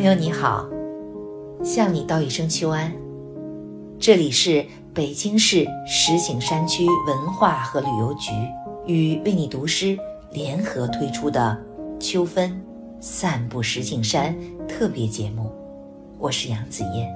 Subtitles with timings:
[0.00, 0.66] 朋友你好，
[1.62, 2.90] 向你道一声秋安。
[3.98, 8.32] 这里是北京市石景山区文化和旅游局
[8.86, 9.98] 与为你读诗
[10.32, 11.54] 联合推出的
[12.00, 12.58] 《秋分
[12.98, 14.34] 散步石景山》
[14.66, 15.52] 特别节目，
[16.18, 17.06] 我是杨子燕。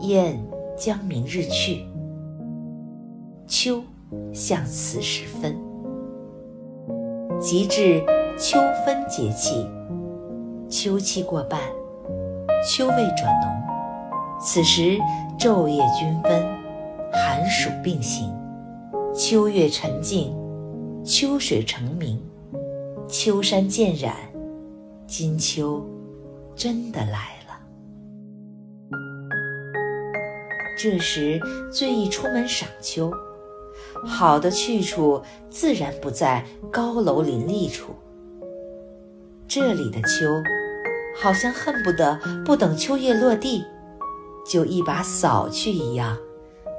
[0.00, 0.36] 雁
[0.76, 1.86] 将明日去，
[3.46, 3.80] 秋
[4.32, 5.56] 向此时分。
[7.40, 8.02] 及至
[8.40, 9.66] 秋分节气，
[10.70, 11.60] 秋气过半，
[12.64, 13.50] 秋味转浓。
[14.40, 14.96] 此时
[15.36, 16.46] 昼夜均分，
[17.12, 18.32] 寒暑并行，
[19.12, 20.32] 秋月沉静，
[21.04, 22.22] 秋水澄明，
[23.08, 24.14] 秋山渐染，
[25.04, 25.84] 金秋
[26.54, 27.58] 真的来了。
[30.78, 31.40] 这时
[31.72, 33.10] 最易出门赏秋。
[34.06, 37.92] 好的去处自然不在高楼林立处。
[39.48, 40.42] 这里的秋，
[41.16, 43.64] 好像恨不得不等秋叶落地，
[44.46, 46.18] 就一把扫去一样，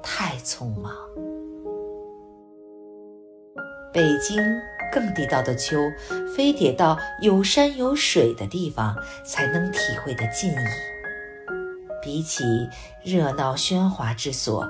[0.00, 0.94] 太匆忙。
[3.92, 4.40] 北京
[4.92, 5.76] 更地道的秋，
[6.36, 8.96] 非得到有山有水的地方
[9.26, 10.54] 才能体会的尽意。
[12.00, 12.44] 比起
[13.04, 14.64] 热闹喧哗之所。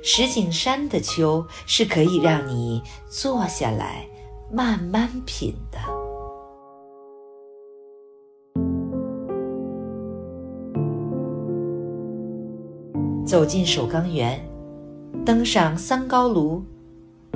[0.00, 2.80] 石景山的秋是可以让你
[3.10, 4.06] 坐下来
[4.48, 5.97] 慢慢品的。
[13.28, 14.40] 走进首钢园，
[15.22, 16.62] 登上三高炉，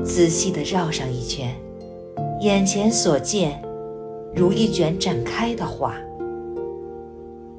[0.02, 1.54] 仔细地绕上一圈，
[2.40, 3.62] 眼前所见
[4.34, 5.94] 如一卷展开的画，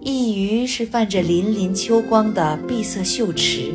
[0.01, 3.71] 一隅是泛着粼粼秋光的碧色秀池。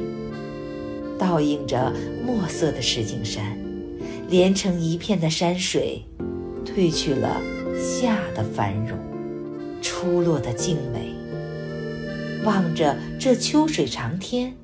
[1.17, 1.93] 倒映着
[2.27, 3.56] 墨色的石景山，
[4.28, 6.03] 连成一片的山水，
[6.65, 7.41] 褪去了
[7.81, 8.98] 夏的繁荣，
[9.81, 11.07] 初落的静美。
[12.48, 14.56] 望着这秋水长天，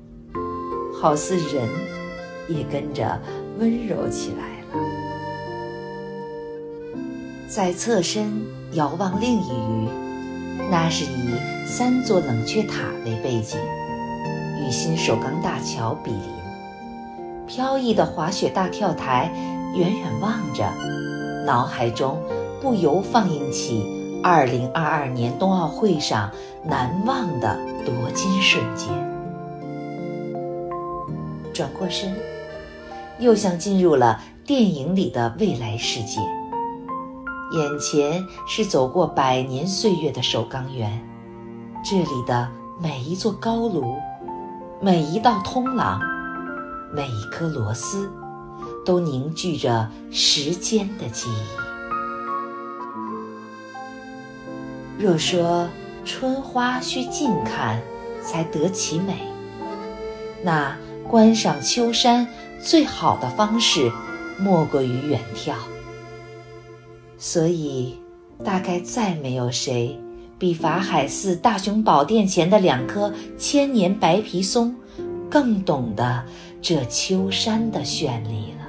[0.99, 1.69] 好似人
[2.47, 3.21] 也跟着
[3.59, 4.83] 温柔起来了。
[7.47, 9.87] 在侧身遥望另一隅，
[10.71, 11.35] 那是以
[11.67, 13.59] 三座冷却塔为背景，
[14.59, 16.21] 与新首钢大桥比邻。
[17.45, 19.31] 飘逸的滑雪大跳台，
[19.75, 20.73] 远远望着，
[21.45, 22.19] 脑海中
[22.59, 23.85] 不由放映起
[24.25, 26.31] 2022年冬奥会上
[26.63, 28.89] 难忘的夺金瞬间。
[31.53, 32.11] 转过身，
[33.19, 36.19] 又像进入了电影里的未来世界。
[37.51, 40.99] 眼前是走过百年岁月的首钢园，
[41.83, 42.49] 这里的
[42.81, 43.93] 每一座高炉，
[44.81, 46.01] 每一道通廊。
[46.91, 48.09] 每一颗螺丝，
[48.83, 51.64] 都凝聚着时间的记忆。
[54.97, 55.67] 若说
[56.03, 57.81] 春花需近看
[58.21, 59.13] 才得其美，
[60.43, 60.75] 那
[61.09, 62.27] 观赏秋山
[62.59, 63.91] 最好的方式，
[64.39, 65.53] 莫过于远眺。
[67.17, 67.97] 所以，
[68.43, 69.99] 大概再没有谁
[70.37, 74.75] 比法海寺大雄宝殿前的两棵千年白皮松。
[75.27, 76.23] 更懂得
[76.61, 78.65] 这秋山的绚丽了。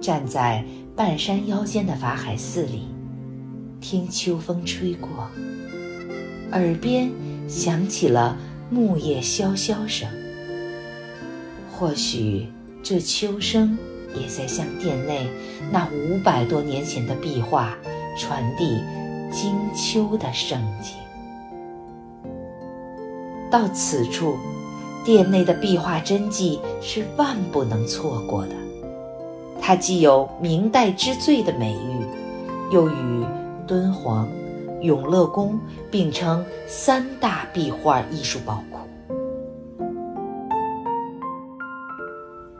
[0.00, 0.64] 站在
[0.96, 2.88] 半山腰间的法海寺里，
[3.82, 5.08] 听秋风吹过，
[6.52, 7.10] 耳边
[7.48, 8.38] 响起了
[8.70, 10.08] 木叶萧萧声。
[11.72, 12.46] 或许
[12.80, 13.76] 这秋声
[14.14, 15.26] 也在向殿内
[15.72, 17.76] 那五百多年前的壁画
[18.16, 18.80] 传递
[19.32, 20.94] 金秋的盛景。
[23.50, 24.36] 到此处，
[25.04, 28.54] 殿内的壁画真迹是万不能错过的。
[29.60, 33.24] 它既有明代之最的美誉，又与
[33.66, 34.28] 敦煌、
[34.80, 35.58] 永乐宫
[35.90, 38.78] 并称三大壁画艺术宝库。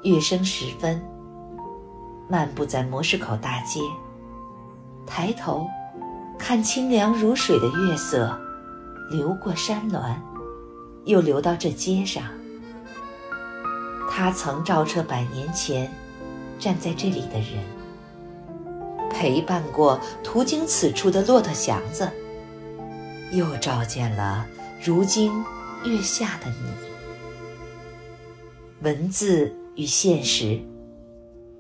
[0.03, 1.01] 月升时分，
[2.29, 3.81] 漫步在模式口大街，
[5.07, 5.67] 抬头
[6.39, 8.37] 看清凉如水的月色
[9.11, 10.21] 流过山峦。
[11.05, 12.23] 又流到这街上，
[14.09, 15.93] 他曾照彻百年前
[16.61, 17.65] 站在这里的人，
[19.13, 22.11] 陪伴过途经此处的骆驼祥子，
[23.31, 24.47] 又照见了
[24.83, 25.33] 如今
[25.85, 26.73] 月下的你。
[28.83, 30.61] 文字与现实，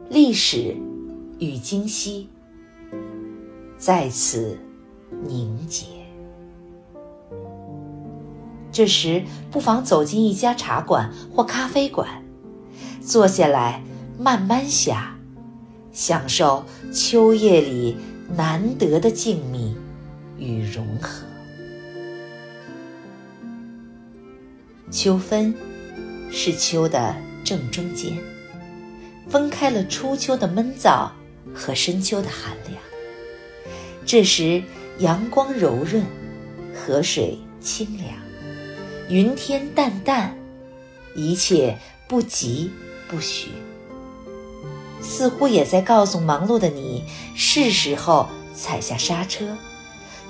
[0.08, 0.76] 历史
[1.38, 2.28] 与今昔，
[3.78, 4.58] 在此
[5.24, 5.86] 凝结。
[8.72, 12.24] 这时，不妨走进一家茶馆或咖啡馆，
[13.00, 13.84] 坐下来
[14.18, 15.18] 慢慢想，
[15.92, 17.96] 享受秋夜里
[18.34, 19.74] 难得的静谧
[20.38, 21.26] 与融合。
[24.90, 25.54] 秋分
[26.30, 28.16] 是秋的正中间，
[29.28, 31.10] 分开了初秋的闷燥
[31.54, 32.78] 和深秋的寒凉。
[34.04, 34.62] 这时
[34.98, 36.04] 阳光柔润，
[36.74, 38.08] 河水清凉，
[39.08, 40.36] 云天淡淡，
[41.14, 41.78] 一切
[42.08, 42.70] 不急
[43.08, 43.48] 不徐，
[45.02, 47.04] 似乎也在告诉忙碌的你，
[47.34, 49.44] 是时候踩下刹车，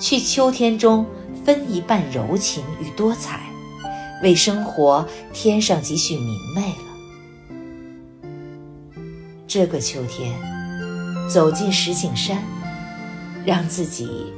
[0.01, 1.07] 去秋天中
[1.45, 3.41] 分一半柔情与多彩。
[4.23, 8.31] 为生活添上几许明媚了。
[9.49, 10.33] 这个秋天，
[11.29, 12.41] 走进石景山，
[13.45, 14.33] 让自己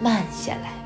[0.00, 0.77] 慢下来。